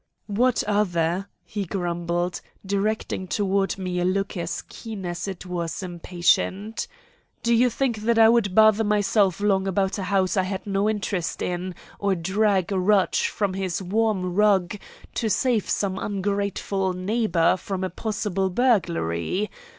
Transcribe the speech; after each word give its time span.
"What 0.25 0.63
other?" 0.63 1.27
he 1.45 1.63
grumbled, 1.63 2.41
directing 2.65 3.27
toward 3.27 3.77
me 3.77 3.99
a 3.99 4.03
look 4.03 4.35
as 4.35 4.63
keen 4.67 5.05
as 5.05 5.27
it 5.27 5.45
was 5.45 5.83
impatient. 5.83 6.87
"Do 7.43 7.53
you 7.53 7.69
think 7.69 7.97
that 7.97 8.17
I 8.17 8.27
would 8.27 8.55
bother 8.55 8.83
myself 8.83 9.39
long 9.41 9.67
about 9.67 9.99
a 9.99 10.03
house 10.09 10.35
I 10.37 10.41
had 10.41 10.65
no 10.65 10.89
interest 10.89 11.43
in, 11.43 11.75
or 11.99 12.15
drag 12.15 12.71
Rudge 12.71 13.27
from 13.27 13.53
his 13.53 13.79
warm 13.79 14.33
rug 14.33 14.75
to 15.13 15.29
save 15.29 15.69
some 15.69 15.99
ungrateful 15.99 16.93
neighbor 16.93 17.55
from 17.55 17.83
a 17.83 17.89
possible 17.91 18.49
burglary? 18.49 19.51